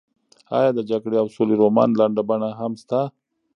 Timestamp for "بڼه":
2.29-2.49